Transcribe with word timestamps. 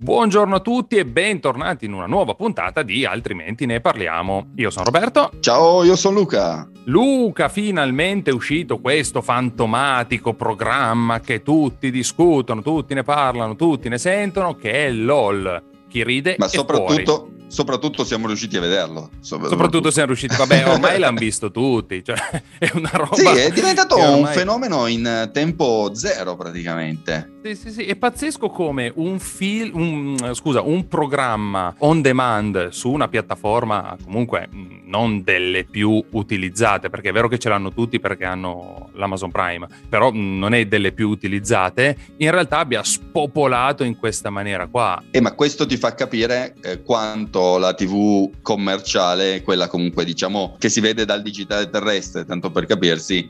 Buongiorno 0.00 0.54
a 0.54 0.60
tutti 0.60 0.94
e 0.94 1.04
bentornati 1.04 1.84
in 1.84 1.92
una 1.92 2.06
nuova 2.06 2.36
puntata 2.36 2.84
di 2.84 3.04
Altrimenti 3.04 3.66
ne 3.66 3.80
parliamo. 3.80 4.52
Io 4.54 4.70
sono 4.70 4.84
Roberto. 4.84 5.32
Ciao, 5.40 5.82
io 5.82 5.96
sono 5.96 6.20
Luca. 6.20 6.70
Luca, 6.84 7.48
finalmente 7.48 8.30
è 8.30 8.32
uscito 8.32 8.78
questo 8.78 9.22
fantomatico 9.22 10.34
programma 10.34 11.18
che 11.18 11.42
tutti 11.42 11.90
discutono, 11.90 12.62
tutti 12.62 12.94
ne 12.94 13.02
parlano, 13.02 13.56
tutti 13.56 13.88
ne 13.88 13.98
sentono, 13.98 14.54
che 14.54 14.86
è 14.86 14.92
LOL. 14.92 15.64
Chi 15.88 16.04
ride 16.04 16.36
Ma 16.38 16.46
soprattutto 16.46 17.16
fuori 17.16 17.36
soprattutto 17.48 18.04
siamo 18.04 18.26
riusciti 18.26 18.56
a 18.56 18.60
vederlo. 18.60 19.10
Soprattutto 19.20 19.90
siamo 19.90 20.08
riusciti, 20.08 20.36
vabbè, 20.36 20.68
ormai 20.70 20.98
l'hanno 20.98 21.18
visto 21.18 21.50
tutti, 21.50 22.04
cioè 22.04 22.16
è 22.58 22.70
una 22.74 22.90
roba. 22.92 23.16
Sì, 23.16 23.26
è 23.26 23.50
diventato 23.50 23.96
ormai... 23.96 24.20
un 24.20 24.26
fenomeno 24.26 24.86
in 24.86 25.30
tempo 25.32 25.90
zero 25.94 26.36
praticamente. 26.36 27.37
Sì, 27.40 27.54
sì, 27.54 27.70
sì, 27.70 27.84
è 27.84 27.94
pazzesco 27.94 28.48
come 28.48 28.92
un 28.96 29.20
film, 29.20 29.76
un, 29.76 30.34
scusa, 30.34 30.60
un 30.60 30.88
programma 30.88 31.72
on 31.78 32.02
demand 32.02 32.70
su 32.70 32.90
una 32.90 33.06
piattaforma 33.06 33.96
comunque 34.02 34.48
non 34.86 35.22
delle 35.22 35.62
più 35.62 36.04
utilizzate, 36.10 36.90
perché 36.90 37.10
è 37.10 37.12
vero 37.12 37.28
che 37.28 37.38
ce 37.38 37.48
l'hanno 37.48 37.72
tutti 37.72 38.00
perché 38.00 38.24
hanno 38.24 38.90
l'Amazon 38.94 39.30
Prime, 39.30 39.68
però 39.88 40.10
non 40.12 40.52
è 40.52 40.66
delle 40.66 40.90
più 40.90 41.08
utilizzate, 41.10 41.96
in 42.16 42.30
realtà 42.32 42.58
abbia 42.58 42.82
spopolato 42.82 43.84
in 43.84 43.96
questa 43.96 44.30
maniera 44.30 44.66
qua. 44.66 45.00
Eh, 45.12 45.20
ma 45.20 45.32
questo 45.32 45.64
ti 45.64 45.76
fa 45.76 45.94
capire 45.94 46.54
eh, 46.60 46.82
quanto 46.82 47.56
la 47.58 47.72
TV 47.72 48.30
commerciale, 48.42 49.42
quella 49.42 49.68
comunque 49.68 50.04
diciamo 50.04 50.56
che 50.58 50.68
si 50.68 50.80
vede 50.80 51.04
dal 51.04 51.22
digitale 51.22 51.70
terrestre, 51.70 52.24
tanto 52.24 52.50
per 52.50 52.66
capirsi, 52.66 53.28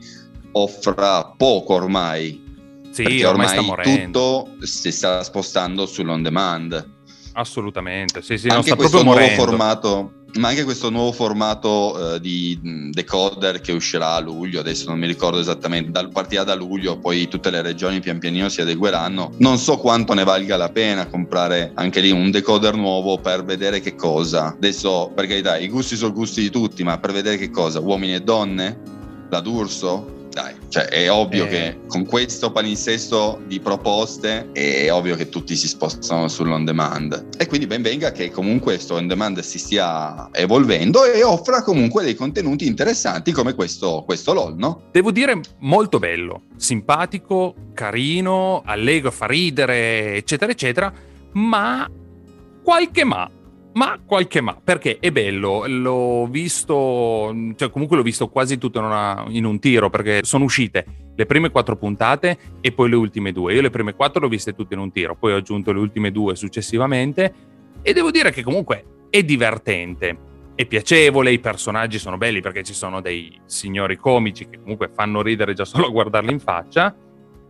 offra 0.53 1.25
poco 1.37 1.75
ormai. 1.75 2.47
Sì, 2.91 3.03
perché 3.03 3.25
ormai, 3.25 3.57
ormai 3.57 4.03
tutto 4.03 4.55
si 4.61 4.91
sta 4.91 5.23
spostando 5.23 5.85
sull'on 5.85 6.21
demand. 6.21 6.97
Assolutamente, 7.33 8.21
sì, 8.21 8.37
sì, 8.37 8.47
anche 8.47 8.75
questo 8.75 9.03
nuovo 9.03 9.27
formato 9.29 10.13
ma 10.35 10.49
anche 10.49 10.63
questo 10.63 10.89
nuovo 10.89 11.11
formato 11.11 11.95
uh, 11.95 12.19
di 12.19 12.59
decoder 12.91 13.61
che 13.61 13.71
uscirà 13.71 14.13
a 14.13 14.19
luglio, 14.19 14.59
adesso 14.59 14.89
non 14.89 14.99
mi 14.99 15.07
ricordo 15.07 15.39
esattamente, 15.39 15.89
dal, 15.89 16.09
partirà 16.09 16.43
da 16.43 16.53
luglio, 16.53 16.99
poi 16.99 17.27
tutte 17.27 17.49
le 17.49 17.61
regioni 17.61 17.99
pian 17.99 18.19
pianino 18.19 18.47
si 18.49 18.61
adegueranno. 18.61 19.33
Non 19.37 19.57
so 19.57 19.77
quanto 19.77 20.13
ne 20.13 20.23
valga 20.23 20.55
la 20.55 20.69
pena 20.69 21.07
comprare 21.07 21.71
anche 21.73 21.99
lì 21.99 22.11
un 22.11 22.29
decoder 22.29 22.75
nuovo 22.75 23.17
per 23.17 23.43
vedere 23.43 23.79
che 23.79 23.95
cosa. 23.95 24.53
Adesso, 24.53 25.11
per 25.15 25.25
carità, 25.25 25.57
i 25.57 25.67
gusti 25.67 25.95
sono 25.95 26.13
gusti 26.13 26.41
di 26.41 26.49
tutti, 26.51 26.83
ma 26.83 26.99
per 26.99 27.11
vedere 27.11 27.37
che 27.37 27.49
cosa? 27.49 27.79
Uomini 27.79 28.13
e 28.13 28.21
donne? 28.21 28.81
La 29.29 29.39
D'Urso? 29.39 30.17
Dai, 30.29 30.55
cioè 30.69 30.85
è 30.85 31.11
ovvio 31.11 31.45
eh. 31.45 31.47
che 31.47 31.79
con 31.87 32.05
questo 32.05 32.51
palinsesto 32.51 33.41
di 33.45 33.59
proposte 33.59 34.51
è 34.51 34.91
ovvio 34.91 35.15
che 35.15 35.29
tutti 35.29 35.55
si 35.55 35.67
spostano 35.67 36.27
sull'on 36.27 36.65
demand 36.65 37.27
e 37.37 37.47
quindi 37.47 37.67
ben 37.67 37.81
venga 37.81 38.11
che 38.11 38.31
comunque 38.31 38.73
questo 38.79 38.95
on 38.95 39.07
demand 39.07 39.39
si 39.39 39.57
stia 39.57 40.29
evolvendo 40.31 41.03
e 41.03 41.23
offra 41.23 41.63
comunque 41.63 42.03
dei 42.03 42.13
contenuti 42.13 42.67
interessanti 42.67 43.31
come 43.31 43.55
questo, 43.55 44.03
questo 44.05 44.33
LOL, 44.33 44.55
no? 44.55 44.83
Devo 44.91 45.11
dire 45.11 45.39
molto 45.59 45.97
bello, 45.97 46.43
simpatico, 46.55 47.55
carino, 47.73 48.61
allegro, 48.63 49.11
fa 49.11 49.25
ridere, 49.25 50.15
eccetera, 50.15 50.51
eccetera, 50.51 50.93
ma 51.33 51.89
qualche 52.63 53.03
ma 53.03 53.29
ma 53.73 53.99
qualche 54.03 54.41
ma, 54.41 54.59
perché 54.61 54.97
è 54.99 55.11
bello, 55.11 55.65
l'ho 55.67 56.27
visto, 56.27 57.33
cioè 57.55 57.69
comunque 57.69 57.97
l'ho 57.97 58.03
visto 58.03 58.27
quasi 58.27 58.57
tutto 58.57 58.79
in, 58.79 58.85
una, 58.85 59.25
in, 59.29 59.45
un 59.45 59.59
tiro, 59.59 59.89
perché 59.89 60.21
sono 60.23 60.43
uscite 60.43 61.11
le 61.15 61.25
prime 61.25 61.49
quattro 61.49 61.75
puntate 61.75 62.37
e 62.61 62.71
poi 62.71 62.89
le 62.89 62.95
ultime 62.95 63.31
due. 63.31 63.53
Io 63.53 63.61
le 63.61 63.69
prime 63.69 63.93
quattro 63.93 64.21
le 64.21 64.25
ho 64.25 64.29
viste 64.29 64.53
tutte 64.53 64.73
in 64.73 64.79
un 64.79 64.91
tiro, 64.91 65.15
poi 65.15 65.33
ho 65.33 65.37
aggiunto 65.37 65.71
le 65.71 65.79
ultime 65.79 66.11
due 66.11 66.35
successivamente 66.35 67.33
e 67.81 67.93
devo 67.93 68.09
dire 68.11 68.31
che 68.31 68.41
comunque 68.41 69.05
è 69.09 69.23
divertente, 69.23 70.17
è 70.55 70.65
piacevole, 70.65 71.31
i 71.31 71.39
personaggi 71.39 71.99
sono 71.99 72.17
belli 72.17 72.41
perché 72.41 72.63
ci 72.63 72.73
sono 72.73 73.01
dei 73.01 73.39
signori 73.45 73.97
comici 73.97 74.49
che 74.49 74.59
comunque 74.59 74.89
fanno 74.93 75.21
ridere 75.21 75.53
già 75.53 75.65
solo 75.65 75.87
a 75.87 75.91
guardarli 75.91 76.31
in 76.31 76.39
faccia, 76.39 76.95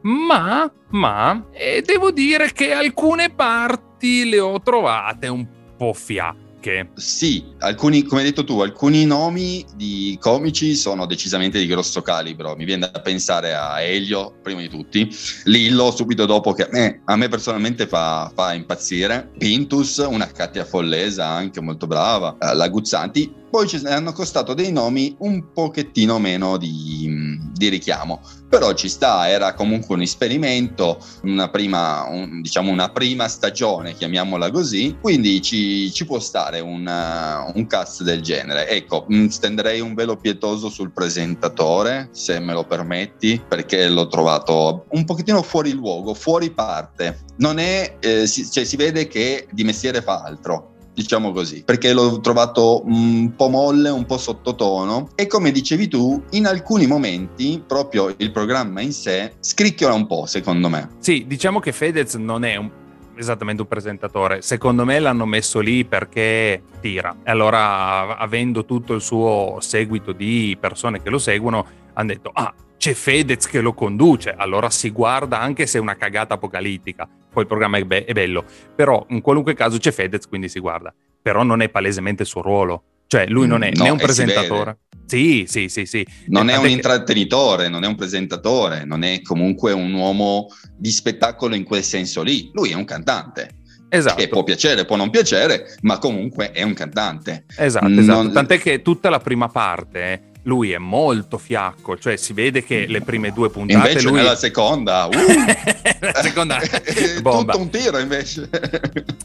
ma, 0.01 0.71
ma, 0.91 1.47
e 1.51 1.81
devo 1.81 2.11
dire 2.11 2.51
che 2.51 2.71
alcune 2.71 3.29
parti 3.29 4.29
le 4.29 4.39
ho 4.39 4.61
trovate 4.61 5.27
un 5.27 5.47
po' 5.47 5.58
po' 5.79 5.93
fiacche. 5.93 6.89
Sì, 6.95 7.53
alcuni, 7.59 8.03
come 8.03 8.19
hai 8.19 8.27
detto 8.27 8.43
tu, 8.43 8.59
alcuni 8.59 9.05
nomi 9.05 9.65
di 9.75 10.17
comici 10.19 10.75
sono 10.75 11.05
decisamente 11.05 11.57
di 11.57 11.67
grosso 11.67 12.01
calibro. 12.01 12.53
Mi 12.57 12.65
viene 12.65 12.89
da 12.91 12.99
pensare 12.99 13.53
a 13.53 13.79
Elio, 13.79 14.33
prima 14.43 14.59
di 14.59 14.67
tutti, 14.67 15.09
Lillo, 15.45 15.89
subito 15.91 16.25
dopo 16.25 16.51
che 16.51 16.67
eh, 16.69 16.99
a 17.05 17.15
me 17.15 17.29
personalmente 17.29 17.87
fa, 17.87 18.29
fa 18.35 18.53
impazzire, 18.53 19.31
Pintus, 19.37 20.05
una 20.05 20.27
Katia 20.27 20.65
Follesa 20.65 21.25
anche 21.27 21.61
molto 21.61 21.87
brava, 21.87 22.35
eh, 22.37 22.53
la 22.53 22.67
Guzzanti, 22.67 23.33
poi 23.49 23.67
ci 23.67 23.81
hanno 23.85 24.13
costato 24.13 24.53
dei 24.53 24.71
nomi 24.71 25.15
un 25.19 25.51
pochettino 25.51 26.19
meno 26.19 26.57
di, 26.57 27.37
di, 27.53 27.67
richiamo, 27.69 28.21
però 28.47 28.73
ci 28.73 28.89
sta, 28.89 29.29
era 29.29 29.53
comunque 29.53 29.95
un 29.95 30.01
esperimento, 30.01 31.03
una 31.23 31.49
prima, 31.49 32.05
un, 32.07 32.41
diciamo 32.41 32.71
una 32.71 32.89
prima 32.89 33.27
stagione, 33.27 33.95
chiamiamola 33.95 34.51
così, 34.51 34.97
quindi 35.01 35.41
ci, 35.41 35.91
ci 35.91 36.05
può 36.05 36.19
stare 36.19 36.59
una, 36.59 37.51
un 37.53 37.67
cast 37.67 38.03
del 38.03 38.21
genere. 38.21 38.67
Ecco, 38.69 39.05
mm, 39.11 39.27
stenderei 39.27 39.79
un 39.79 39.93
velo 39.93 40.15
pietoso 40.15 40.69
sul 40.69 40.91
presentatore, 40.91 42.09
se 42.11 42.39
me 42.39 42.53
lo 42.53 42.65
permetti, 42.65 43.41
perché 43.47 43.87
l'ho 43.89 44.07
trovato 44.07 44.85
un 44.89 45.05
pochettino 45.05 45.41
fuori 45.41 45.71
luogo, 45.71 46.13
fuori 46.13 46.51
parte. 46.51 47.25
Non 47.37 47.57
è, 47.57 47.97
eh, 47.99 48.27
si, 48.27 48.49
cioè, 48.49 48.63
si 48.63 48.75
vede 48.75 49.07
che 49.07 49.47
di 49.51 49.63
mestiere 49.63 50.01
fa 50.01 50.21
altro 50.23 50.77
diciamo 50.99 51.31
così, 51.31 51.63
perché 51.63 51.93
l'ho 51.93 52.19
trovato 52.19 52.85
un 52.85 53.33
po' 53.35 53.47
molle, 53.47 53.89
un 53.89 54.05
po' 54.05 54.17
sottotono 54.17 55.09
e 55.15 55.27
come 55.27 55.51
dicevi 55.51 55.87
tu, 55.87 56.21
in 56.31 56.45
alcuni 56.45 56.87
momenti 56.87 57.63
proprio 57.65 58.13
il 58.17 58.31
programma 58.31 58.81
in 58.81 58.91
sé 58.91 59.33
scricchiola 59.39 59.93
un 59.93 60.07
po', 60.07 60.25
secondo 60.25 60.67
me. 60.67 60.89
Sì, 60.99 61.23
diciamo 61.25 61.61
che 61.61 61.71
Fedez 61.71 62.15
non 62.15 62.43
è 62.43 62.57
un 62.57 62.69
esattamente 63.15 63.61
un 63.61 63.67
presentatore. 63.67 64.41
Secondo 64.41 64.85
me 64.85 64.97
l'hanno 64.99 65.25
messo 65.25 65.59
lì 65.59 65.83
perché 65.83 66.63
tira. 66.79 67.17
E 67.23 67.31
allora, 67.31 68.17
avendo 68.17 68.63
tutto 68.63 68.93
il 68.93 69.01
suo 69.01 69.57
seguito 69.59 70.13
di 70.13 70.57
persone 70.59 71.01
che 71.01 71.09
lo 71.09 71.17
seguono, 71.17 71.65
hanno 71.93 72.07
detto: 72.07 72.31
Ah, 72.33 72.53
c'è 72.79 72.93
Fedez 72.93 73.45
che 73.45 73.59
lo 73.59 73.73
conduce, 73.73 74.33
allora 74.35 74.69
si 74.69 74.89
guarda 74.89 75.41
anche 75.41 75.67
se 75.67 75.77
è 75.77 75.81
una 75.81 75.97
cagata 75.97 76.35
apocalittica. 76.35 77.07
Poi 77.31 77.43
il 77.43 77.47
programma 77.47 77.77
è, 77.77 77.83
be- 77.83 78.05
è 78.05 78.13
bello, 78.13 78.45
però 78.73 79.05
in 79.09 79.19
qualunque 79.19 79.53
caso 79.53 79.77
c'è 79.77 79.91
Fedez, 79.91 80.27
quindi 80.27 80.47
si 80.47 80.59
guarda. 80.59 80.93
Però 81.21 81.43
non 81.43 81.61
è 81.61 81.67
palesemente 81.67 82.23
il 82.23 82.29
suo 82.29 82.41
ruolo. 82.41 82.83
Cioè, 83.05 83.27
lui 83.27 83.47
non 83.47 83.63
è 83.63 83.69
mm, 83.69 83.73
no, 83.75 83.83
né 83.83 83.89
un 83.89 83.97
presentatore. 83.97 84.77
Sì, 85.05 85.43
sì, 85.45 85.67
sì, 85.67 85.85
sì. 85.85 86.07
Non 86.27 86.49
è 86.49 86.55
un 86.55 86.69
intrattenitore, 86.69 87.67
non 87.67 87.83
è 87.83 87.87
un 87.87 87.95
presentatore, 87.95 88.85
non 88.85 89.03
è 89.03 89.21
comunque 89.23 89.73
un 89.73 89.91
uomo 89.93 90.47
di 90.77 90.91
spettacolo 90.91 91.55
in 91.55 91.65
quel 91.65 91.83
senso 91.83 92.23
lì. 92.23 92.49
Lui 92.53 92.69
è 92.69 92.75
un 92.75 92.85
cantante. 92.85 93.57
Esatto. 93.89 94.15
Che 94.15 94.27
può 94.29 94.43
piacere, 94.43 94.85
può 94.85 94.95
non 94.95 95.09
piacere, 95.09 95.75
ma 95.81 95.97
comunque 95.97 96.51
è 96.51 96.63
un 96.63 96.73
cantante. 96.73 97.45
Esatto, 97.57 97.87
esatto. 97.89 98.31
Tant'è 98.31 98.57
che 98.57 98.81
tutta 98.81 99.09
la 99.09 99.19
prima 99.19 99.49
parte 99.49 100.29
lui 100.49 100.71
è 100.71 100.79
molto 100.79 101.37
fiacco, 101.37 101.95
cioè 101.99 102.15
si 102.15 102.33
vede 102.33 102.63
che 102.63 102.87
le 102.87 103.01
prime 103.01 103.31
due 103.31 103.51
puntate... 103.51 103.87
Invece 103.89 104.07
lui... 104.07 104.17
nella 104.17 104.35
seconda... 104.35 105.05
Uh, 105.05 105.11
la 106.01 106.21
seconda... 106.23 106.59
bomba. 107.21 107.51
Tutto 107.53 107.63
un 107.63 107.69
tiro 107.69 107.99
invece. 107.99 108.49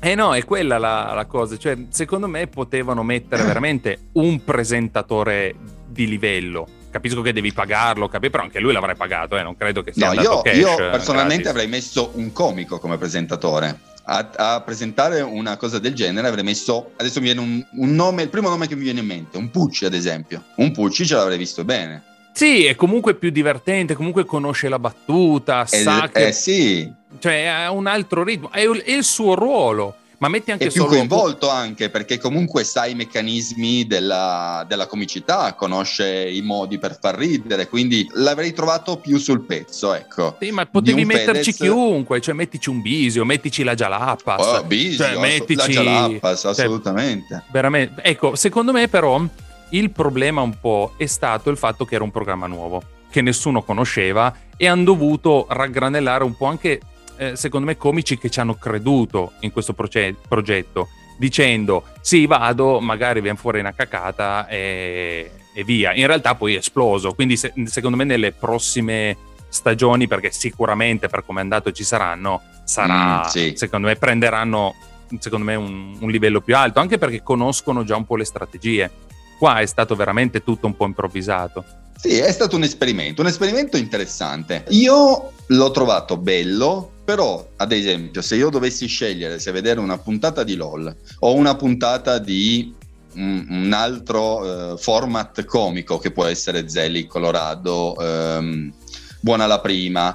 eh 0.01 0.15
no, 0.15 0.35
è 0.35 0.45
quella 0.45 0.77
la, 0.77 1.13
la 1.15 1.25
cosa, 1.25 1.57
cioè 1.57 1.77
secondo 1.89 2.29
me 2.29 2.47
potevano 2.47 3.03
mettere 3.03 3.43
veramente 3.43 4.09
un 4.13 4.45
presentatore 4.45 5.55
di 5.87 6.07
livello 6.07 6.69
capisco 6.95 7.23
che 7.23 7.33
devi 7.33 7.53
pagarlo, 7.53 8.07
capi- 8.07 8.31
però 8.31 8.45
anche 8.45 8.61
lui 8.61 8.73
l'avrei 8.73 8.95
pagato, 8.95 9.37
eh? 9.37 9.43
non 9.43 9.57
credo 9.57 9.83
che 9.83 9.93
sia 9.93 10.13
no, 10.13 10.21
io, 10.21 10.43
io 10.53 10.77
personalmente 10.77 11.43
gratis. 11.43 11.47
avrei 11.47 11.67
messo 11.67 12.13
un 12.15 12.33
comico 12.33 12.79
come 12.79 12.99
presentatore 12.99 13.94
a, 14.05 14.31
a, 14.37 14.61
presentare 14.63 15.21
una 15.21 15.57
cosa 15.57 15.79
del 15.79 15.95
genere 15.95 16.29
avrei 16.29 16.45
messo, 16.45 16.93
adesso 16.97 17.21
mi 17.21 17.27
viene 17.27 17.41
un, 17.41 17.65
un, 17.73 17.95
nome, 17.95 18.23
il 18.23 18.29
primo 18.29 18.49
nome 18.49 18.67
che 18.67 18.77
mi 18.77 18.83
viene 18.83 19.01
in 19.01 19.07
mente, 19.07 19.37
un 19.37 19.51
Pucci 19.51 19.85
ad 19.85 19.95
esempio. 19.95 20.43
Un 20.57 20.73
Pucci 20.73 21.07
ce 21.07 21.15
l'avrei 21.15 21.39
visto 21.39 21.65
bene. 21.65 22.03
Sì, 22.33 22.65
è 22.65 22.75
comunque 22.75 23.15
più 23.15 23.31
divertente, 23.31 23.95
comunque 23.95 24.25
conosce 24.25 24.69
la 24.69 24.79
battuta, 24.79 25.63
eh, 25.63 25.79
sa 25.79 26.09
che... 26.13 26.27
Eh 26.27 26.33
sì. 26.33 26.93
Cioè 27.19 27.45
ha 27.45 27.71
un 27.71 27.87
altro 27.87 28.25
ritmo, 28.25 28.51
è, 28.51 28.67
è 28.67 28.93
il 28.93 29.05
suo 29.05 29.35
ruolo 29.35 29.97
ma 30.25 30.31
metti 30.31 30.53
anche 30.53 30.69
è 30.69 30.71
più 30.71 30.87
coinvolto 30.87 31.51
anche 31.51 31.91
perché 31.91 32.17
comunque 32.17 32.65
sa 32.65 32.87
i 32.87 32.95
meccanismi 32.95 33.87
della, 33.87 34.65
della, 34.67 34.87
comicità, 34.87 35.53
conosce 35.53 36.31
i 36.31 36.41
modi 36.41 36.79
per 36.79 36.97
far 36.99 37.15
ridere, 37.15 37.69
quindi 37.69 38.09
l'avrei 38.15 38.55
trovato 38.55 38.97
più 38.97 39.19
sul 39.19 39.43
pezzo, 39.43 39.93
ecco. 39.93 40.39
Sì, 40.41 40.51
ma 40.51 40.65
potevi 40.65 41.05
metterci 41.05 41.53
Fedez... 41.53 41.57
chiunque, 41.57 42.23
cioè 42.23 42.33
mettici 42.33 42.71
un 42.71 42.81
Bisio, 42.81 43.27
mettici 43.27 43.63
la 43.65 43.75
Jalapas. 43.75 44.47
Oh, 44.47 44.65
Bisio, 44.65 45.05
cioè, 45.05 45.19
mettici... 45.19 45.75
la 45.75 45.83
Jalapas, 45.83 46.41
cioè, 46.41 46.51
assolutamente. 46.53 47.27
Cioè, 47.29 47.43
veramente. 47.53 48.03
Ecco, 48.03 48.35
secondo 48.35 48.73
me 48.73 48.89
però 48.89 49.23
il 49.71 49.91
problema 49.91 50.41
un 50.41 50.59
po' 50.59 50.95
è 50.97 51.05
stato 51.05 51.51
il 51.51 51.59
fatto 51.59 51.85
che 51.85 51.97
era 51.97 52.05
un 52.05 52.11
programma 52.11 52.47
nuovo, 52.47 52.83
che 53.11 53.21
nessuno 53.21 53.63
conosceva 53.63 54.35
e 54.57 54.67
hanno 54.67 54.85
dovuto 54.85 55.47
raggranellare 55.51 56.25
un 56.25 56.35
po' 56.35 56.47
anche 56.47 56.81
eh, 57.17 57.37
secondo 57.37 57.67
me, 57.67 57.77
comici 57.77 58.19
che 58.19 58.31
ci 58.31 58.41
hanno 58.41 58.55
creduto 58.55 59.33
in 59.41 59.53
questo 59.53 59.73
proce- 59.73 60.15
progetto, 60.27 60.89
dicendo 61.19 61.85
sì, 62.01 62.27
vado, 62.27 62.81
magari 62.81 63.21
viene 63.21 63.39
fuori 63.39 63.61
una 63.61 63.73
cacata 63.73 64.47
e, 64.49 65.31
e 65.55 65.65
via. 65.65 65.95
In 65.95 66.07
realtà 66.07 66.35
poi 66.35 66.55
è 66.55 66.59
esploso, 66.59 67.15
quindi 67.15 67.37
se, 67.37 67.53
secondo 67.67 67.97
me 67.97 68.05
nelle 68.05 68.33
prossime 68.33 69.17
stagioni, 69.49 70.09
perché 70.09 70.31
sicuramente 70.33 71.09
per 71.09 71.25
come 71.25 71.41
è 71.41 71.43
andato 71.43 71.71
ci 71.71 71.85
saranno, 71.85 72.43
sarà, 72.65 73.21
mm, 73.21 73.29
sì. 73.29 73.53
secondo 73.57 73.87
me, 73.87 73.97
prenderanno 73.97 74.75
secondo 75.19 75.45
me 75.45 75.55
un, 75.55 75.97
un 76.01 76.11
livello 76.11 76.41
più 76.41 76.57
alto, 76.57 76.81
anche 76.81 76.99
perché 76.99 77.23
conoscono 77.23 77.85
già 77.85 77.97
un 77.97 78.05
po' 78.05 78.17
le 78.17 78.25
strategie. 78.25 78.91
Qua 79.39 79.61
è 79.61 79.67
stato 79.67 79.95
veramente 79.95 80.43
tutto 80.43 80.67
un 80.67 80.77
po' 80.77 80.87
improvvisato. 80.87 81.65
Sì, 81.97 82.19
è 82.19 82.33
stato 82.33 82.57
un 82.57 82.63
esperimento, 82.63 83.23
un 83.23 83.29
esperimento 83.29 83.77
interessante. 83.77 84.65
Io 84.69 85.33
l'ho 85.47 85.71
trovato 85.71 86.17
bello, 86.17 86.93
però, 87.05 87.47
ad 87.57 87.73
esempio, 87.73 88.23
se 88.23 88.37
io 88.37 88.49
dovessi 88.49 88.87
scegliere 88.87 89.39
se 89.39 89.53
vedere 89.53 89.81
una 89.81 89.99
puntata 89.99 90.43
di 90.43 90.55
LOL 90.57 90.95
o 91.21 91.35
una 91.35 91.55
puntata 91.55 92.19
di 92.19 92.75
un, 93.15 93.47
un 93.49 93.73
altro 93.73 94.73
uh, 94.73 94.79
format 94.79 95.45
comico 95.45 95.99
che 95.99 96.11
può 96.11 96.25
essere 96.25 96.69
Zelly, 96.69 97.07
Colorado, 97.07 97.95
um, 97.99 98.73
Buona 99.21 99.47
la 99.47 99.61
prima, 99.61 100.15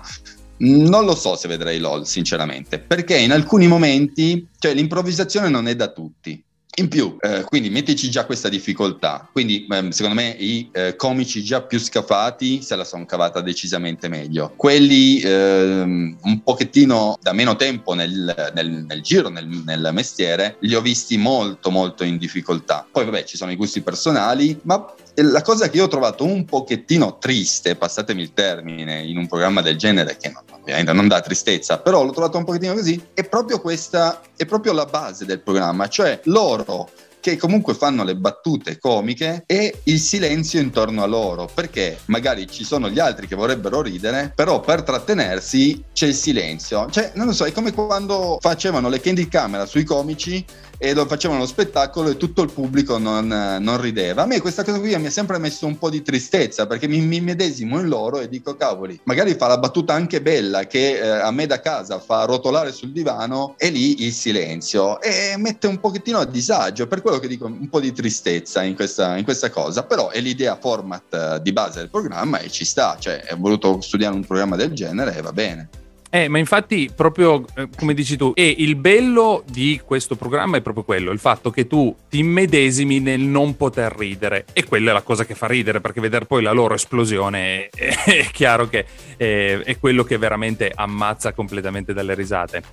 non 0.57 1.05
lo 1.05 1.15
so 1.15 1.35
se 1.35 1.47
vedrei 1.47 1.79
LOL, 1.79 2.05
sinceramente, 2.05 2.79
perché 2.79 3.17
in 3.17 3.31
alcuni 3.31 3.67
momenti, 3.67 4.47
cioè 4.59 4.73
l'improvvisazione 4.73 5.49
non 5.49 5.67
è 5.67 5.75
da 5.75 5.87
tutti. 5.87 6.43
In 6.79 6.87
più, 6.87 7.17
eh, 7.19 7.43
quindi 7.43 7.69
mettici 7.69 8.09
già 8.09 8.25
questa 8.25 8.47
difficoltà. 8.47 9.27
Quindi, 9.29 9.67
ehm, 9.69 9.89
secondo 9.89 10.15
me, 10.15 10.29
i 10.29 10.69
eh, 10.71 10.95
comici 10.95 11.43
già 11.43 11.61
più 11.61 11.77
scafati 11.77 12.61
se 12.61 12.77
la 12.77 12.85
sono 12.85 13.05
cavata 13.05 13.41
decisamente 13.41 14.07
meglio. 14.07 14.53
Quelli 14.55 15.19
ehm, 15.19 16.17
un 16.21 16.41
pochettino 16.41 17.17
da 17.21 17.33
meno 17.33 17.57
tempo 17.57 17.93
nel, 17.93 18.51
nel, 18.55 18.85
nel 18.87 19.01
giro, 19.01 19.27
nel, 19.27 19.45
nel, 19.45 19.89
mestiere, 19.91 20.55
li 20.61 20.73
ho 20.73 20.79
visti 20.79 21.17
molto, 21.17 21.69
molto 21.69 22.05
in 22.05 22.17
difficoltà. 22.17 22.87
Poi, 22.89 23.03
vabbè, 23.03 23.25
ci 23.25 23.35
sono 23.35 23.51
i 23.51 23.57
gusti 23.57 23.81
personali, 23.81 24.57
ma 24.63 24.93
la 25.15 25.41
cosa 25.41 25.69
che 25.69 25.77
io 25.77 25.85
ho 25.85 25.89
trovato 25.89 26.23
un 26.23 26.45
pochettino 26.45 27.17
triste, 27.17 27.75
passatemi 27.75 28.21
il 28.21 28.33
termine, 28.33 29.03
in 29.03 29.17
un 29.17 29.27
programma 29.27 29.61
del 29.61 29.77
genere, 29.77 30.15
che 30.17 30.29
non, 30.29 30.43
ovviamente 30.61 30.93
non 30.93 31.07
dà 31.07 31.19
tristezza, 31.19 31.79
però 31.79 32.03
l'ho 32.03 32.11
trovato 32.11 32.37
un 32.37 32.45
pochettino 32.45 32.73
così, 32.73 33.01
è 33.13 33.23
proprio 33.23 33.59
questa, 33.59 34.21
è 34.35 34.45
proprio 34.45 34.71
la 34.73 34.85
base 34.85 35.25
del 35.25 35.41
programma, 35.41 35.87
cioè 35.87 36.21
loro 36.25 36.63
level 36.69 36.89
che 37.19 37.37
comunque 37.37 37.73
fanno 37.73 38.03
le 38.03 38.15
battute 38.15 38.77
comiche 38.77 39.43
e 39.45 39.79
il 39.83 39.99
silenzio 39.99 40.59
intorno 40.59 41.03
a 41.03 41.07
loro, 41.07 41.49
perché 41.53 41.99
magari 42.05 42.47
ci 42.49 42.63
sono 42.63 42.89
gli 42.89 42.99
altri 42.99 43.27
che 43.27 43.35
vorrebbero 43.35 43.81
ridere, 43.81 44.31
però 44.33 44.59
per 44.59 44.83
trattenersi 44.83 45.83
c'è 45.93 46.07
il 46.07 46.15
silenzio. 46.15 46.89
Cioè, 46.89 47.11
non 47.15 47.27
lo 47.27 47.33
so, 47.33 47.45
è 47.45 47.51
come 47.51 47.73
quando 47.73 48.37
facevano 48.39 48.89
le 48.89 48.99
candy 48.99 49.27
camera 49.27 49.65
sui 49.65 49.83
comici 49.83 50.45
e 50.81 50.93
lo 50.93 51.05
facevano 51.05 51.41
lo 51.41 51.45
spettacolo 51.45 52.09
e 52.09 52.17
tutto 52.17 52.41
il 52.41 52.51
pubblico 52.51 52.97
non, 52.97 53.27
non, 53.27 53.81
rideva. 53.81 54.23
A 54.23 54.25
me 54.25 54.39
questa 54.39 54.63
cosa 54.63 54.79
qui 54.79 54.97
mi 54.97 55.07
ha 55.07 55.11
sempre 55.11 55.37
messo 55.37 55.65
un 55.65 55.77
po' 55.77 55.89
di 55.89 56.01
tristezza 56.01 56.67
perché 56.67 56.87
mi, 56.87 57.01
mi 57.01 57.19
medesimo 57.19 57.79
in 57.79 57.87
loro 57.89 58.19
e 58.19 58.29
dico 58.29 58.55
cavoli, 58.55 58.99
magari 59.03 59.35
fa 59.35 59.47
la 59.47 59.57
battuta 59.57 59.93
anche 59.93 60.21
bella 60.21 60.65
che 60.67 60.97
eh, 60.97 61.07
a 61.07 61.31
me 61.31 61.45
da 61.45 61.59
casa 61.59 61.99
fa 61.99 62.23
rotolare 62.23 62.71
sul 62.71 62.93
divano 62.93 63.55
e 63.57 63.69
lì 63.69 64.05
il 64.05 64.13
silenzio 64.13 65.01
e 65.01 65.35
mette 65.37 65.67
un 65.67 65.79
pochettino 65.81 66.17
a 66.17 66.25
disagio, 66.25 66.87
per 66.87 67.01
quello 67.09 67.21
che 67.21 67.27
dico 67.27 67.45
un 67.45 67.69
po' 67.69 67.79
di 67.79 67.91
tristezza 67.91 68.63
in 68.63 68.75
questa, 68.75 69.17
in 69.17 69.23
questa 69.23 69.49
cosa, 69.49 69.83
però 69.83 70.09
è 70.09 70.19
l'idea 70.19 70.57
format 70.57 71.13
eh, 71.13 71.41
di 71.41 71.51
base 71.51 71.79
del 71.79 71.89
programma 71.89 72.39
e 72.39 72.49
ci 72.49 72.65
sta, 72.65 72.97
cioè 72.99 73.23
ho 73.31 73.37
voluto 73.37 73.81
studiare 73.81 74.15
un 74.15 74.25
programma 74.25 74.55
del 74.55 74.73
genere 74.73 75.17
e 75.17 75.21
va 75.21 75.33
bene. 75.33 75.69
Eh, 76.11 76.27
ma 76.27 76.39
infatti, 76.39 76.89
proprio 76.95 77.45
eh, 77.55 77.69
come 77.77 77.93
dici 77.93 78.17
tu, 78.17 78.31
e 78.33 78.55
il 78.57 78.75
bello 78.75 79.43
di 79.47 79.79
questo 79.85 80.15
programma 80.15 80.57
è 80.57 80.61
proprio 80.61 80.83
quello, 80.83 81.11
il 81.11 81.19
fatto 81.19 81.51
che 81.51 81.67
tu 81.67 81.95
ti 82.09 82.17
immedesimi 82.17 82.99
nel 82.99 83.21
non 83.21 83.55
poter 83.55 83.95
ridere. 83.95 84.45
E 84.53 84.63
quella 84.65 84.89
è 84.89 84.93
la 84.93 85.03
cosa 85.03 85.25
che 85.25 85.35
fa 85.35 85.45
ridere, 85.45 85.81
perché 85.81 86.01
vedere 86.01 86.25
poi 86.25 86.41
la 86.41 86.51
loro 86.51 86.73
esplosione 86.73 87.69
è, 87.69 88.03
è 88.05 88.25
chiaro 88.31 88.67
che 88.67 88.85
è, 89.17 89.61
è, 89.63 89.77
quello 89.77 90.03
che 90.03 90.17
veramente 90.17 90.71
ammazza 90.73 91.33
completamente 91.33 91.93
dalle 91.93 92.15
risate. 92.15 92.63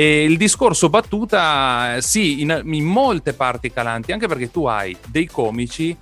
E 0.00 0.24
il 0.24 0.38
discorso 0.38 0.88
battuta, 0.88 2.00
sì, 2.00 2.40
in, 2.40 2.62
in 2.64 2.84
molte 2.86 3.34
parti 3.34 3.70
calanti, 3.70 4.12
anche 4.12 4.28
perché 4.28 4.50
tu 4.50 4.64
hai 4.64 4.96
dei 5.08 5.26
comici, 5.26 5.94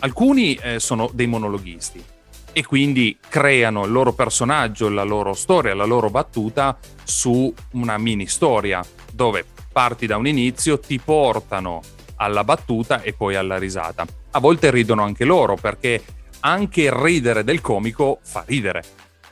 alcuni 0.00 0.54
eh, 0.54 0.80
sono 0.80 1.08
dei 1.12 1.28
monologhisti 1.28 2.02
e 2.50 2.66
quindi 2.66 3.16
creano 3.28 3.84
il 3.84 3.92
loro 3.92 4.12
personaggio, 4.12 4.88
la 4.88 5.04
loro 5.04 5.34
storia, 5.34 5.72
la 5.72 5.84
loro 5.84 6.10
battuta 6.10 6.76
su 7.04 7.54
una 7.74 7.96
mini 7.96 8.26
storia 8.26 8.84
dove 9.12 9.44
parti 9.70 10.06
da 10.06 10.16
un 10.16 10.26
inizio, 10.26 10.80
ti 10.80 10.98
portano 10.98 11.80
alla 12.16 12.42
battuta 12.42 13.02
e 13.02 13.12
poi 13.12 13.36
alla 13.36 13.56
risata. 13.56 14.04
A 14.32 14.40
volte 14.40 14.72
ridono 14.72 15.04
anche 15.04 15.24
loro 15.24 15.54
perché 15.54 16.02
anche 16.40 16.82
il 16.82 16.90
ridere 16.90 17.44
del 17.44 17.60
comico 17.60 18.18
fa 18.20 18.42
ridere. 18.44 18.82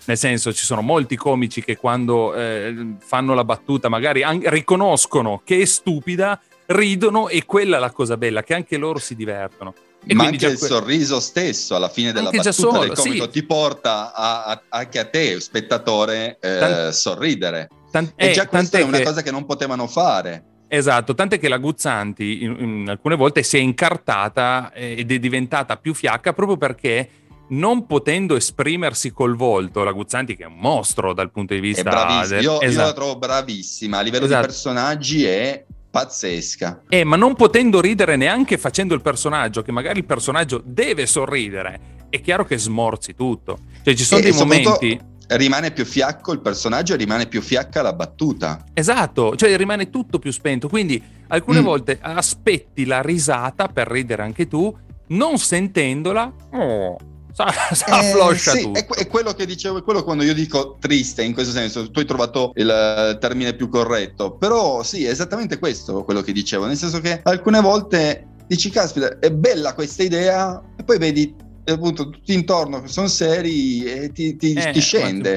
Nel 0.05 0.19
senso, 0.19 0.53
ci 0.53 0.65
sono 0.65 0.83
molti 0.83 1.17
comici 1.17 1.63
che 1.63 1.77
quando 1.77 2.35
eh, 2.35 2.97
fanno 2.99 3.35
la 3.35 3.45
battuta 3.45 3.89
magari 3.89 4.23
anche, 4.23 4.51
riconoscono 4.51 5.43
che 5.45 5.61
è 5.61 5.65
stupida, 5.65 6.41
ridono 6.67 7.29
e 7.29 7.45
quella 7.45 7.77
è 7.77 7.81
la 7.81 7.93
cosa 7.93 8.17
bella, 8.17 8.43
che 8.43 8.55
anche 8.55 8.77
loro 8.77 8.99
si 8.99 9.15
divertono. 9.15 9.75
E 10.05 10.15
Ma 10.15 10.25
anche 10.25 10.47
il 10.47 10.59
que... 10.59 10.67
sorriso 10.67 11.21
stesso 11.21 11.77
alla 11.77 11.89
fine 11.89 12.11
della 12.11 12.31
battuta 12.31 12.51
solo, 12.51 12.81
del 12.81 12.93
comico 12.93 13.25
sì. 13.25 13.31
ti 13.31 13.45
porta 13.45 14.13
a, 14.13 14.45
a, 14.45 14.63
anche 14.71 14.99
a 14.99 15.05
te, 15.05 15.39
spettatore, 15.39 16.39
eh, 16.41 16.59
Tant... 16.59 16.89
sorridere. 16.89 17.69
Tant... 17.93 18.13
e 18.17 18.31
eh, 18.31 18.33
già 18.33 18.49
questa 18.49 18.79
è 18.79 18.83
una 18.83 18.99
che... 18.99 19.05
cosa 19.05 19.23
che 19.23 19.31
non 19.31 19.47
potevano 19.47 19.87
fare. 19.87 20.47
Esatto, 20.67 21.15
tant'è 21.15 21.39
che 21.39 21.49
la 21.49 21.59
Guzzanti 21.59 22.43
in, 22.43 22.57
in 22.59 22.89
alcune 22.89 23.15
volte 23.15 23.43
si 23.43 23.59
è 23.59 23.61
incartata 23.61 24.73
eh, 24.73 24.97
ed 24.99 25.13
è 25.13 25.19
diventata 25.19 25.77
più 25.77 25.93
fiacca 25.93 26.33
proprio 26.33 26.57
perché 26.57 27.09
non 27.49 27.87
potendo 27.87 28.37
esprimersi 28.37 29.13
col 29.13 29.37
volto, 29.37 29.85
la 29.85 29.93
Guzzanti 29.93 30.37
che 30.37 30.45
è 30.45 30.47
un 30.47 30.59
mostro 30.59 31.13
dal 31.13 31.31
punto 31.31 31.55
di 31.55 31.61
vista... 31.61 31.83
È 31.83 31.85
bravissima, 31.85 32.27
del... 32.27 32.43
io, 32.43 32.61
esatto. 32.61 32.65
io, 32.65 32.77
la 32.77 32.83
esatto. 32.83 32.95
trovo 32.95 33.19
bravissima, 33.19 33.99
a 33.99 34.01
livello 34.03 34.25
esatto. 34.25 34.41
di 34.41 34.47
personaggi 34.47 35.25
è 35.25 35.65
pazzesca. 35.91 36.83
Eh, 36.89 37.05
ma 37.05 37.17
non 37.17 37.35
potendo 37.35 37.81
ridere 37.81 38.17
neanche 38.17 38.57
facendo 38.57 38.95
il 38.95 39.03
personaggio, 39.03 39.63
che 39.63 39.73
magari 39.73 39.99
il 39.99 40.07
personaggio 40.07 40.63
deve 40.65 41.07
sorridere, 41.07 41.81
è 42.09 42.21
chiaro 42.21 42.45
che 42.45 42.59
smorzi 42.59 43.15
tutto. 43.15 43.59
Cioè 43.83 43.95
ci 43.95 44.05
sono 44.05 44.21
e, 44.21 44.25
dei 44.25 44.33
momenti 44.33 45.01
rimane 45.37 45.71
più 45.71 45.85
fiacco 45.85 46.33
il 46.33 46.41
personaggio 46.41 46.95
e 46.95 46.97
rimane 46.97 47.27
più 47.27 47.41
fiacca 47.41 47.83
la 47.83 47.93
battuta. 47.93 48.65
Esatto, 48.73 49.37
cioè 49.37 49.57
rimane 49.57 49.91
tutto 49.91 50.19
più 50.19 50.31
spento. 50.31 50.69
Quindi 50.69 51.03
alcune 51.29 51.61
mm. 51.61 51.65
volte 51.65 51.99
aspetti 52.01 52.85
la 52.85 53.01
risata 53.03 53.69
per 53.69 53.89
ridere 53.89 54.23
anche 54.23 54.47
tu, 54.49 54.75
non 55.09 55.39
sentendola. 55.39 56.33
Oh, 56.53 56.97
S'affloscia 57.33 58.53
eh, 58.53 58.59
sì, 58.59 58.71
è, 58.73 58.87
è, 58.87 59.07
quello 59.07 59.33
che 59.33 59.47
dicevo, 59.47 59.79
è 59.79 59.83
quello 59.83 60.05
quando 60.05 60.23
io 60.23 60.35
dico 60.35 60.77
triste 60.79 61.23
in 61.23 61.33
questo 61.33 61.53
senso, 61.53 61.91
tu 61.91 61.99
hai 61.99 62.05
trovato 62.05 62.53
il 62.57 63.17
termine 63.21 63.55
più 63.55 63.69
corretto, 63.69 64.37
però 64.37 64.83
sì, 64.83 65.05
è 65.05 65.11
esattamente 65.11 65.59
questo 65.59 66.05
quello 66.05 66.21
che 66.21 66.33
dicevo, 66.33 66.67
nel 66.67 66.77
senso 66.77 67.01
che 67.01 67.21
alcune 67.23 67.61
volte 67.61 68.27
dici 68.47 68.71
caspita, 68.71 69.19
è 69.19 69.31
bella 69.31 69.75
questa 69.75 70.03
idea 70.03 70.63
e 70.77 70.85
poi 70.85 70.99
vedi 70.99 71.35
appunto 71.65 72.11
tutti 72.11 72.35
intorno 72.35 72.83
che 72.83 72.89
sono 72.89 73.09
seri 73.09 73.85
e 73.85 74.13
ti, 74.13 74.37
ti, 74.37 74.53
eh, 74.53 74.73
ti 74.73 74.81
scende. 74.81 75.35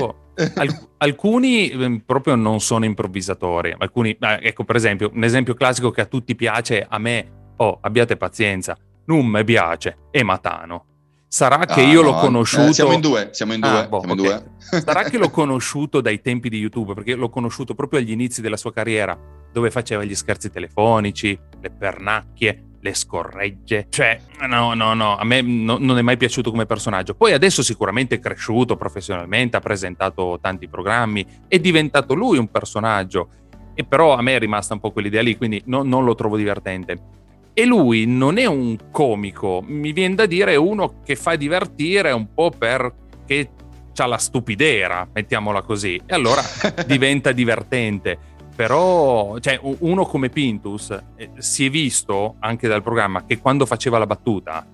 Alc- 0.56 0.88
alcuni 0.98 1.70
eh, 1.70 2.02
proprio 2.06 2.36
non 2.36 2.60
sono 2.60 2.84
improvvisatori, 2.84 3.74
alcuni, 3.78 4.12
eh, 4.20 4.40
ecco 4.42 4.66
per 4.66 4.76
esempio, 4.76 5.12
un 5.14 5.24
esempio 5.24 5.54
classico 5.54 5.92
che 5.92 6.02
a 6.02 6.06
tutti 6.06 6.36
piace, 6.36 6.86
a 6.88 6.98
me, 6.98 7.54
oh 7.58 7.78
abbiate 7.82 8.18
pazienza, 8.18 8.78
non 9.06 9.26
mi 9.26 9.44
piace, 9.46 9.98
è 10.12 10.24
Matano 10.24 10.88
Sarà 11.28 11.66
che 11.66 11.82
ah, 11.82 11.86
io 11.86 12.02
no, 12.02 12.12
l'ho 12.12 12.16
conosciuto. 12.16 12.70
Eh, 12.70 12.74
siamo 12.74 12.94
in 12.94 13.02
due, 13.02 13.30
siamo 13.32 13.54
in 13.54 13.60
due. 13.60 13.70
Ah, 13.70 13.88
boh, 13.88 14.00
siamo 14.00 14.14
okay. 14.14 14.26
in 14.26 14.44
due. 14.70 14.82
Sarà 14.82 15.04
che 15.04 15.18
l'ho 15.18 15.30
conosciuto 15.32 16.02
dai 16.02 16.22
tempi 16.22 16.50
di 16.50 16.58
YouTube, 16.58 16.94
perché 16.94 17.16
l'ho 17.16 17.30
conosciuto 17.30 17.74
proprio 17.74 18.00
agli 18.00 18.12
inizi 18.12 18.42
della 18.42 18.58
sua 18.58 18.72
carriera, 18.72 19.18
dove 19.52 19.72
faceva 19.72 20.04
gli 20.04 20.16
scherzi 20.16 20.50
telefonici, 20.50 21.38
le 21.60 21.72
pernacchie, 21.72 22.64
le 22.86 22.94
scorregge. 22.94 23.88
Cioè, 23.90 24.22
no, 24.48 24.76
no, 24.76 24.94
no, 24.94 25.18
a 25.18 25.24
me 25.26 25.42
no, 25.42 25.78
non 25.80 25.98
è 25.98 26.02
mai 26.04 26.18
piaciuto 26.18 26.52
come 26.52 26.68
personaggio. 26.68 27.16
Poi 27.16 27.34
adesso 27.34 27.64
sicuramente 27.64 28.16
è 28.16 28.20
cresciuto 28.20 28.76
professionalmente, 28.76 29.58
ha 29.58 29.60
presentato 29.60 30.38
tanti 30.40 30.68
programmi, 30.68 31.26
è 31.48 31.58
diventato 31.60 32.14
lui 32.14 32.38
un 32.38 32.50
personaggio. 32.50 33.30
E 33.74 33.84
però 33.84 34.16
a 34.16 34.22
me 34.22 34.36
è 34.36 34.40
rimasta 34.40 34.74
un 34.76 34.80
po' 34.80 34.92
quell'idea 34.92 35.22
lì, 35.22 35.36
quindi 35.36 35.62
no, 35.66 35.82
non 35.82 36.06
lo 36.06 36.14
trovo 36.14 36.38
divertente. 36.38 37.24
E 37.58 37.66
lui 37.66 38.06
non 38.06 38.38
è 38.38 38.46
un 38.46 38.76
comico, 38.92 39.64
mi 39.66 39.94
viene 39.94 40.16
da 40.16 40.26
dire 40.26 40.58
uno 40.58 41.00
che 41.06 41.16
fa 41.16 41.38
divertire 41.38 42.12
un 42.12 42.34
po' 42.34 42.50
perché 42.52 43.50
ha 43.96 44.06
la 44.06 44.18
stupidera, 44.18 45.08
mettiamola 45.10 45.62
così, 45.62 45.96
e 46.06 46.14
allora 46.14 46.42
diventa 46.86 47.32
divertente. 47.32 48.18
Però, 48.54 49.40
cioè, 49.40 49.58
uno 49.62 50.06
come 50.06 50.28
Pintus 50.28 50.98
eh, 51.16 51.30
si 51.38 51.66
è 51.66 51.70
visto 51.70 52.36
anche 52.40 52.68
dal 52.68 52.84
programma 52.84 53.24
che 53.26 53.40
quando 53.40 53.66
faceva 53.66 53.98
la 53.98 54.06
battuta 54.06 54.66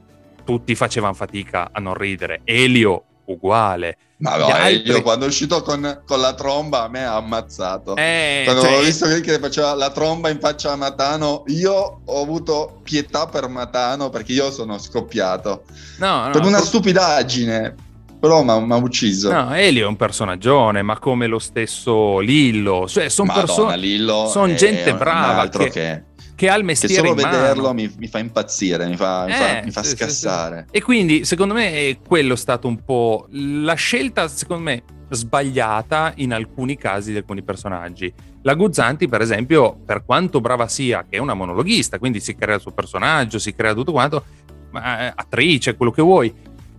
tutti 0.43 0.73
facevano 0.73 1.13
fatica 1.13 1.69
a 1.71 1.79
non 1.79 1.93
ridere. 1.93 2.41
Elio 2.43 3.05
uguale. 3.31 3.97
Ma 4.17 4.37
no, 4.37 4.45
altri... 4.45 4.83
io 4.85 5.01
quando 5.01 5.25
è 5.25 5.27
uscito 5.27 5.61
con, 5.63 6.03
con, 6.05 6.19
la 6.19 6.33
tromba 6.33 6.83
a 6.83 6.87
me 6.87 7.03
ha 7.03 7.15
ammazzato. 7.15 7.95
Eh, 7.95 8.43
quando 8.45 8.61
cioè... 8.61 8.77
ho 8.77 8.81
visto 8.81 9.07
che 9.21 9.39
faceva 9.39 9.73
la 9.73 9.89
tromba 9.89 10.29
in 10.29 10.39
faccia 10.39 10.71
a 10.71 10.75
Matano, 10.75 11.43
io 11.47 12.01
ho 12.05 12.21
avuto 12.21 12.81
pietà 12.83 13.27
per 13.27 13.47
Matano 13.47 14.09
perché 14.09 14.33
io 14.33 14.51
sono 14.51 14.77
scoppiato. 14.77 15.63
No, 15.97 16.25
no, 16.25 16.31
per 16.31 16.43
una 16.43 16.59
stupidaggine. 16.59 17.89
Però 18.21 18.43
mi 18.43 18.71
ha 18.71 18.75
ucciso. 18.75 19.31
No, 19.31 19.51
Elio 19.55 19.85
è 19.85 19.87
un 19.87 19.95
personaggione, 19.95 20.83
ma 20.83 20.99
come 20.99 21.25
lo 21.25 21.39
stesso 21.39 22.19
Lillo. 22.19 22.87
Cioè, 22.87 23.09
sono 23.09 23.33
persone. 23.33 23.79
Sono 24.27 24.53
gente 24.53 24.93
brava. 24.93 25.49
Che... 25.49 25.69
che 25.71 26.03
che 26.41 26.49
ha 26.49 26.55
il 26.55 26.63
mestiere 26.63 26.95
che 26.95 27.07
solo 27.07 27.13
vederlo 27.13 27.71
mi, 27.71 27.93
mi, 27.99 28.07
fa 28.07 28.17
impazzire, 28.17 28.87
mi 28.87 28.95
fa, 28.95 29.25
mi 29.25 29.33
fa, 29.33 29.59
eh, 29.59 29.63
mi 29.63 29.69
fa 29.69 29.83
sì, 29.83 29.95
scassare. 29.95 30.61
Sì, 30.61 30.65
sì. 30.71 30.77
E 30.77 30.81
quindi, 30.81 31.23
secondo 31.23 31.53
me, 31.53 31.71
è 31.71 31.97
quello 32.03 32.35
stato 32.35 32.67
un 32.67 32.83
po' 32.83 33.27
la 33.29 33.75
scelta, 33.75 34.27
secondo 34.27 34.63
me, 34.63 34.83
sbagliata 35.07 36.13
in 36.15 36.33
alcuni 36.33 36.77
casi 36.77 37.11
di 37.11 37.17
alcuni 37.17 37.43
personaggi. 37.43 38.11
La 38.41 38.55
Guzzanti, 38.55 39.07
per 39.07 39.21
esempio, 39.21 39.77
per 39.85 40.03
quanto 40.03 40.41
brava 40.41 40.67
sia, 40.67 41.05
che 41.07 41.17
è 41.17 41.19
una 41.19 41.35
monologhista, 41.35 41.99
quindi 41.99 42.19
si 42.19 42.33
crea 42.33 42.55
il 42.55 42.61
suo 42.61 42.71
personaggio, 42.71 43.37
si 43.37 43.53
crea 43.53 43.75
tutto 43.75 43.91
quanto, 43.91 44.23
ma, 44.71 45.13
attrice, 45.13 45.75
quello 45.75 45.91
che 45.91 46.01
vuoi, 46.01 46.33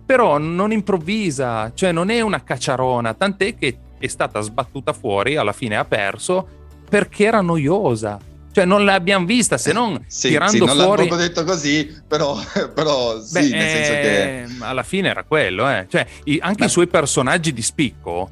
però 0.05 0.39
non 0.39 0.73
improvvisa, 0.73 1.71
cioè 1.73 1.93
non 1.93 2.09
è 2.09 2.19
una 2.19 2.43
cacciarona, 2.43 3.13
tant'è 3.13 3.55
che 3.55 3.77
è 3.97 4.07
stata 4.07 4.41
sbattuta 4.41 4.91
fuori, 4.91 5.37
alla 5.37 5.53
fine 5.53 5.77
ha 5.77 5.85
perso 5.85 6.45
perché 6.89 7.23
era 7.23 7.39
noiosa 7.39 8.19
cioè 8.53 8.65
non 8.65 8.85
l'abbiamo 8.85 9.25
vista 9.25 9.57
se 9.57 9.73
non 9.73 10.05
sì, 10.07 10.29
tirando 10.29 10.51
sì, 10.51 10.59
non 10.59 10.77
fuori... 10.77 11.09
Non 11.09 11.17
detto 11.17 11.43
così, 11.43 12.01
però, 12.07 12.37
però 12.73 13.19
sì, 13.19 13.49
Beh, 13.49 13.49
nel 13.49 13.69
senso 13.69 13.91
che... 13.91 14.41
Ehm, 14.41 14.61
alla 14.61 14.83
fine 14.83 15.09
era 15.09 15.23
quello, 15.23 15.67
eh. 15.69 15.87
Cioè, 15.89 16.05
anche 16.39 16.59
Beh. 16.59 16.65
i 16.65 16.69
suoi 16.69 16.87
personaggi 16.87 17.51
di 17.51 17.63
spicco, 17.63 18.29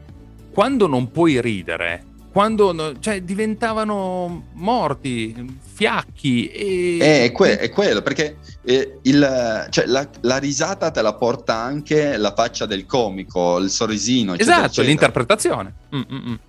quando 0.53 0.85
non 0.85 1.11
puoi 1.11 1.41
ridere, 1.41 2.05
quando 2.31 2.99
cioè, 2.99 3.23
diventavano 3.23 4.49
morti, 4.53 5.57
fiacchi. 5.73 6.47
E... 6.49 6.97
Eh, 6.99 7.23
è, 7.25 7.31
que- 7.31 7.57
è 7.57 7.69
quello, 7.69 8.01
perché 8.03 8.37
eh, 8.63 8.99
il, 9.01 9.67
cioè, 9.69 9.85
la, 9.87 10.07
la, 10.21 10.37
risata 10.37 10.91
te 10.91 11.01
la 11.01 11.15
porta 11.15 11.55
anche 11.55 12.15
la 12.17 12.33
faccia 12.33 12.67
del 12.67 12.85
comico, 12.85 13.57
il 13.57 13.71
sorrisino. 13.71 14.33
Eccetera, 14.33 14.57
esatto, 14.57 14.65
eccetera. 14.67 14.87
l'interpretazione. 14.87 15.73
Mm-mm. 15.95 16.39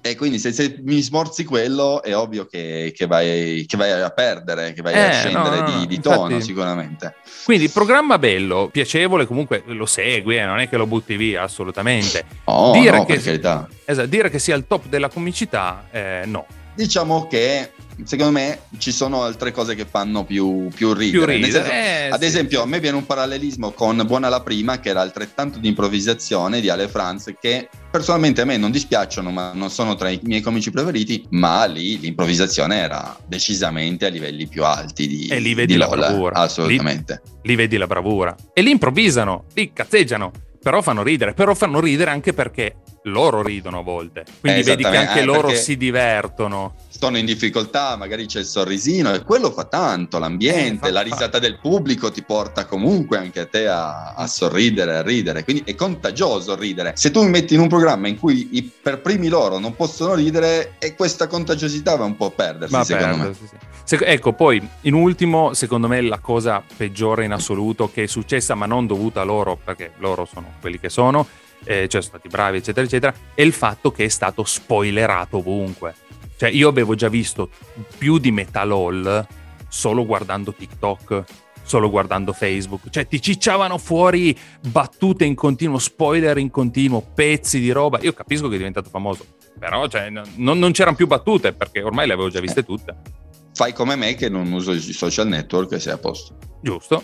E 0.00 0.16
quindi 0.16 0.38
se, 0.38 0.52
se, 0.52 0.80
mi 0.82 1.00
smorzi 1.00 1.44
quello 1.44 2.02
è 2.02 2.16
ovvio 2.16 2.46
che, 2.46 2.92
che, 2.94 3.06
vai, 3.06 3.64
che 3.66 3.76
vai, 3.76 3.90
a 3.92 4.10
perdere, 4.10 4.72
che 4.72 4.82
vai 4.82 4.94
eh, 4.94 5.00
a 5.00 5.12
scendere 5.12 5.60
no, 5.60 5.68
no, 5.68 5.78
di, 5.78 5.86
di 5.86 6.00
tono 6.00 6.24
infatti, 6.26 6.42
sicuramente. 6.42 7.14
Quindi 7.44 7.68
programma 7.68 8.18
bello, 8.18 8.68
piacevole, 8.70 9.26
comunque 9.26 9.62
lo 9.66 9.86
segui, 9.86 10.36
eh, 10.36 10.44
non 10.44 10.58
è 10.58 10.68
che 10.68 10.76
lo 10.76 10.86
butti 10.86 11.16
via 11.16 11.42
assolutamente. 11.42 12.24
Oh, 12.44 12.72
dire, 12.72 12.96
no, 12.96 13.04
che, 13.04 13.14
esatto, 13.14 14.06
dire 14.06 14.30
che 14.30 14.38
sia 14.38 14.56
il 14.56 14.64
top 14.66 14.86
della 14.86 15.08
comicità, 15.08 15.86
eh, 15.90 16.22
no. 16.26 16.46
Diciamo 16.74 17.26
che 17.26 17.72
secondo 18.04 18.32
me 18.32 18.60
ci 18.78 18.92
sono 18.92 19.22
altre 19.22 19.52
cose 19.52 19.74
che 19.74 19.84
fanno 19.84 20.24
più, 20.24 20.68
più 20.74 20.92
ridere. 20.92 21.24
Più 21.24 21.34
ridere. 21.34 21.52
Senso, 21.52 21.70
eh, 21.70 22.08
ad 22.10 22.22
esempio, 22.22 22.58
sì. 22.60 22.64
a 22.64 22.68
me 22.68 22.80
viene 22.80 22.96
un 22.96 23.06
parallelismo 23.06 23.72
con 23.72 24.02
Buona 24.06 24.28
la 24.28 24.40
prima, 24.40 24.80
che 24.80 24.90
era 24.90 25.00
altrettanto 25.00 25.58
di 25.58 25.68
improvvisazione 25.68 26.60
di 26.60 26.68
Ale 26.68 26.88
Franz, 26.88 27.32
che 27.40 27.68
personalmente 27.90 28.40
a 28.40 28.44
me 28.44 28.56
non 28.56 28.70
dispiacciono, 28.70 29.30
ma 29.30 29.52
non 29.54 29.70
sono 29.70 29.94
tra 29.94 30.08
i 30.08 30.20
miei 30.24 30.40
comici 30.40 30.70
preferiti, 30.70 31.26
ma 31.30 31.64
lì 31.64 31.98
l'improvvisazione 31.98 32.76
era 32.76 33.16
decisamente 33.26 34.06
a 34.06 34.08
livelli 34.08 34.46
più 34.46 34.64
alti 34.64 35.06
di, 35.06 35.26
e 35.28 35.38
lì 35.38 35.54
vedi 35.54 35.74
di 35.74 35.78
la 35.78 35.86
Lola, 35.86 36.08
bravura. 36.08 36.34
assolutamente. 36.36 37.22
Lì, 37.42 37.50
lì 37.50 37.56
vedi 37.56 37.76
la 37.76 37.86
bravura. 37.86 38.34
E 38.52 38.62
lì 38.62 38.70
improvvisano, 38.70 39.44
lì 39.54 39.72
cazzeggiano 39.72 40.30
però 40.62 40.80
fanno 40.80 41.02
ridere, 41.02 41.34
però 41.34 41.54
fanno 41.54 41.80
ridere 41.80 42.10
anche 42.10 42.32
perché 42.32 42.76
loro 43.04 43.42
ridono 43.42 43.80
a 43.80 43.82
volte, 43.82 44.24
quindi 44.40 44.60
eh, 44.60 44.62
vedi 44.62 44.84
che 44.84 44.96
anche 44.96 45.20
eh, 45.20 45.24
loro 45.24 45.50
si 45.54 45.76
divertono. 45.76 46.74
Sono 46.88 47.18
in 47.18 47.26
difficoltà, 47.26 47.96
magari 47.96 48.26
c'è 48.26 48.38
il 48.38 48.44
sorrisino 48.44 49.12
e 49.12 49.24
quello 49.24 49.50
fa 49.50 49.64
tanto, 49.64 50.20
l'ambiente, 50.20 50.86
eh, 50.86 50.88
fa, 50.88 50.92
la 50.92 51.00
risata 51.00 51.32
fa. 51.32 51.38
del 51.40 51.58
pubblico 51.58 52.12
ti 52.12 52.22
porta 52.22 52.64
comunque 52.66 53.18
anche 53.18 53.40
a 53.40 53.46
te 53.46 53.66
a, 53.66 54.14
a, 54.14 54.26
sorridere, 54.28 54.98
a 54.98 55.02
ridere, 55.02 55.42
quindi 55.42 55.64
è 55.66 55.74
contagioso 55.74 56.54
ridere. 56.54 56.92
Se 56.94 57.10
tu 57.10 57.24
mi 57.24 57.30
metti 57.30 57.54
in 57.54 57.60
un 57.60 57.68
programma 57.68 58.06
in 58.06 58.18
cui 58.20 58.50
i, 58.52 58.62
per 58.62 59.00
primi 59.00 59.26
loro 59.26 59.58
non 59.58 59.74
possono 59.74 60.14
ridere 60.14 60.74
e 60.78 60.94
questa 60.94 61.26
contagiosità 61.26 61.96
va 61.96 62.04
un 62.04 62.16
po' 62.16 62.26
a 62.26 62.30
perdersi, 62.30 62.72
va 62.72 62.84
secondo 62.84 63.16
perdersi, 63.16 63.42
me. 63.42 63.48
Sì. 63.48 63.56
Se, 63.84 63.96
ecco, 63.96 64.32
poi 64.32 64.64
in 64.82 64.94
ultimo, 64.94 65.54
secondo 65.54 65.88
me 65.88 66.00
la 66.00 66.20
cosa 66.20 66.62
peggiore 66.76 67.24
in 67.24 67.32
assoluto 67.32 67.90
che 67.90 68.04
è 68.04 68.06
successa, 68.06 68.54
ma 68.54 68.66
non 68.66 68.86
dovuta 68.86 69.22
a 69.22 69.24
loro, 69.24 69.58
perché 69.62 69.92
loro 69.98 70.24
sono 70.24 70.51
quelli 70.60 70.78
che 70.78 70.88
sono, 70.88 71.26
eh, 71.64 71.88
cioè 71.88 72.02
sono 72.02 72.18
stati 72.18 72.28
bravi, 72.28 72.58
eccetera, 72.58 72.86
eccetera, 72.86 73.14
è 73.34 73.42
il 73.42 73.52
fatto 73.52 73.90
che 73.92 74.04
è 74.04 74.08
stato 74.08 74.44
spoilerato 74.44 75.38
ovunque. 75.38 75.94
Cioè, 76.36 76.50
io 76.50 76.68
avevo 76.68 76.94
già 76.94 77.08
visto 77.08 77.50
più 77.98 78.18
di 78.18 78.32
Metal 78.32 78.70
Hall 78.70 79.26
solo 79.68 80.04
guardando 80.04 80.52
TikTok, 80.52 81.24
solo 81.62 81.88
guardando 81.88 82.32
Facebook. 82.32 82.90
Cioè, 82.90 83.06
ti 83.06 83.20
cicciavano 83.20 83.78
fuori 83.78 84.36
battute 84.68 85.24
in 85.24 85.34
continuo, 85.34 85.78
spoiler 85.78 86.38
in 86.38 86.50
continuo, 86.50 87.00
pezzi 87.00 87.60
di 87.60 87.70
roba. 87.70 87.98
Io 88.02 88.12
capisco 88.12 88.48
che 88.48 88.54
è 88.54 88.58
diventato 88.58 88.90
famoso, 88.90 89.24
però 89.58 89.86
cioè, 89.86 90.10
non, 90.10 90.58
non 90.58 90.72
c'erano 90.72 90.96
più 90.96 91.06
battute 91.06 91.52
perché 91.52 91.80
ormai 91.82 92.06
le 92.06 92.14
avevo 92.14 92.28
già 92.28 92.40
viste 92.40 92.64
tutte 92.64 93.20
fai 93.54 93.72
come 93.72 93.96
me 93.96 94.14
che 94.14 94.28
non 94.28 94.50
uso 94.50 94.72
i 94.72 94.80
social 94.80 95.28
network 95.28 95.72
e 95.72 95.80
sei 95.80 95.92
a 95.92 95.98
posto. 95.98 96.36
Giusto, 96.60 97.02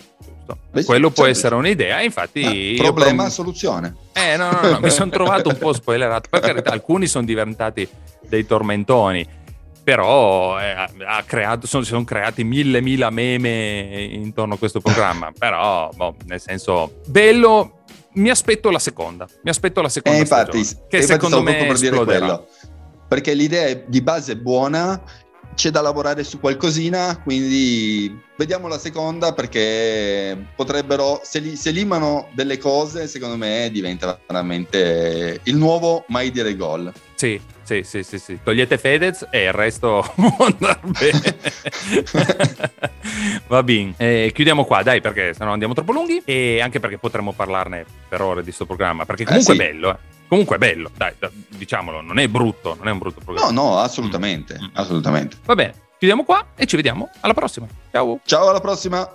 Beh, 0.70 0.84
Quello 0.84 1.10
può 1.10 1.26
essere 1.26 1.54
un'idea, 1.54 2.00
infatti... 2.02 2.76
Ah, 2.78 2.82
problema, 2.82 3.22
prom- 3.22 3.28
soluzione. 3.28 3.94
Eh, 4.12 4.36
no, 4.36 4.50
no, 4.50 4.70
no, 4.70 4.80
mi 4.80 4.90
sono 4.90 5.10
trovato 5.12 5.48
un 5.48 5.58
po' 5.58 5.72
spoilerato. 5.72 6.28
Per 6.30 6.40
carità, 6.40 6.70
alcuni 6.70 7.06
sono 7.06 7.24
diventati 7.24 7.88
dei 8.28 8.46
tormentoni, 8.46 9.26
però 9.82 10.60
eh, 10.60 10.86
creato, 11.26 11.66
sono, 11.66 11.82
si 11.82 11.90
sono 11.90 12.04
creati 12.04 12.44
mille, 12.44 12.80
mille 12.80 13.10
meme 13.10 14.08
intorno 14.10 14.54
a 14.54 14.58
questo 14.58 14.80
programma. 14.80 15.32
però, 15.36 15.90
boh, 15.94 16.14
nel 16.26 16.40
senso, 16.40 17.00
bello, 17.06 17.78
mi 18.12 18.30
aspetto 18.30 18.70
la 18.70 18.78
seconda. 18.78 19.26
Mi 19.42 19.50
aspetto 19.50 19.80
la 19.80 19.88
seconda 19.88 20.18
eh, 20.18 20.22
infatti, 20.22 20.64
stagione, 20.64 20.86
che 20.88 21.02
secondo 21.02 21.42
me 21.42 21.66
per 21.66 21.78
dire 21.78 22.04
quello. 22.04 22.46
Perché 23.08 23.32
l'idea 23.32 23.72
di 23.86 24.02
base 24.02 24.32
è 24.32 24.36
buona 24.36 25.02
c'è 25.58 25.70
da 25.70 25.80
lavorare 25.80 26.22
su 26.22 26.38
qualcosina, 26.38 27.20
quindi 27.20 28.16
vediamo 28.36 28.68
la 28.68 28.78
seconda 28.78 29.32
perché 29.32 30.38
potrebbero, 30.54 31.20
se, 31.24 31.40
li, 31.40 31.56
se 31.56 31.72
limano 31.72 32.28
delle 32.32 32.58
cose, 32.58 33.08
secondo 33.08 33.36
me 33.36 33.68
diventa 33.72 34.20
veramente 34.24 35.40
il 35.42 35.56
nuovo 35.56 36.04
mai 36.10 36.30
dire 36.30 36.54
gol. 36.54 36.92
Sì, 37.16 37.40
sì, 37.64 37.82
sì, 37.82 38.04
sì, 38.04 38.20
sì. 38.20 38.38
Togliete 38.40 38.78
Fedez 38.78 39.26
e 39.32 39.46
il 39.46 39.52
resto 39.52 40.08
può 40.14 40.46
andare 40.46 40.78
bene. 40.84 41.36
Va 43.48 43.62
bene, 43.64 43.94
eh, 43.96 44.30
chiudiamo 44.32 44.64
qua, 44.64 44.84
dai, 44.84 45.00
perché 45.00 45.34
sennò 45.34 45.50
andiamo 45.50 45.74
troppo 45.74 45.90
lunghi 45.90 46.22
e 46.24 46.60
anche 46.60 46.78
perché 46.78 46.98
potremmo 46.98 47.32
parlarne 47.32 47.84
per 48.08 48.20
ore 48.20 48.42
di 48.42 48.44
questo 48.44 48.64
programma, 48.64 49.04
perché 49.04 49.24
comunque 49.24 49.54
eh 49.54 49.56
sì. 49.56 49.60
è 49.60 49.66
bello, 49.72 49.90
eh. 49.90 50.17
Comunque 50.28 50.56
è 50.56 50.58
bello, 50.58 50.90
dai, 50.94 51.14
diciamolo, 51.48 52.02
non 52.02 52.18
è 52.18 52.28
brutto, 52.28 52.74
non 52.76 52.88
è 52.88 52.90
un 52.90 52.98
brutto 52.98 53.20
programma. 53.20 53.50
No, 53.50 53.62
no, 53.62 53.78
assolutamente, 53.78 54.58
mm. 54.60 54.66
assolutamente. 54.74 55.38
Va 55.44 55.54
bene, 55.54 55.74
chiudiamo 55.98 56.24
qua 56.24 56.48
e 56.54 56.66
ci 56.66 56.76
vediamo 56.76 57.10
alla 57.20 57.32
prossima. 57.34 57.66
Ciao. 57.90 58.20
Ciao, 58.24 58.48
alla 58.48 58.60
prossima. 58.60 59.10